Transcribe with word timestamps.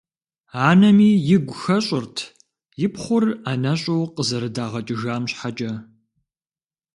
Анэми 0.67 1.09
игу 1.35 1.55
хэщӏырт 1.61 2.17
и 2.85 2.87
пхъур 2.93 3.23
ӏэнэщӏу 3.43 4.03
къызэрыдагъэкӏыжам 4.15 5.23
щхьэкӏэ. 5.31 5.71